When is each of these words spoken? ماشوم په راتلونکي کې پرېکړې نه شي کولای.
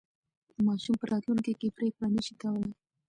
ماشوم 0.65 0.95
په 0.99 1.05
راتلونکي 1.11 1.53
کې 1.59 1.75
پرېکړې 1.77 2.07
نه 2.17 2.21
شي 2.25 2.33
کولای. 2.41 2.69